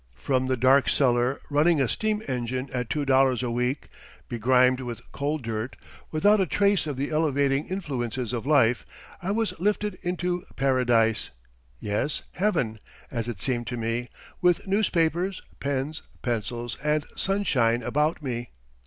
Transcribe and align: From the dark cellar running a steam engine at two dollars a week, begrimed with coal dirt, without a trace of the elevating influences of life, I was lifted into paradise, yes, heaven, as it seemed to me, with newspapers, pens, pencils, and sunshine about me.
From 0.15 0.47
the 0.47 0.57
dark 0.57 0.89
cellar 0.89 1.39
running 1.51 1.79
a 1.79 1.87
steam 1.87 2.23
engine 2.27 2.71
at 2.73 2.89
two 2.89 3.05
dollars 3.05 3.43
a 3.43 3.51
week, 3.51 3.87
begrimed 4.27 4.79
with 4.81 5.11
coal 5.11 5.37
dirt, 5.37 5.75
without 6.09 6.41
a 6.41 6.47
trace 6.47 6.87
of 6.87 6.97
the 6.97 7.11
elevating 7.11 7.67
influences 7.67 8.33
of 8.33 8.47
life, 8.47 8.83
I 9.21 9.29
was 9.29 9.53
lifted 9.59 9.99
into 10.01 10.43
paradise, 10.55 11.29
yes, 11.79 12.23
heaven, 12.31 12.79
as 13.11 13.27
it 13.27 13.43
seemed 13.43 13.67
to 13.67 13.77
me, 13.77 14.09
with 14.41 14.65
newspapers, 14.65 15.43
pens, 15.59 16.01
pencils, 16.23 16.77
and 16.83 17.05
sunshine 17.15 17.83
about 17.83 18.23
me. 18.23 18.49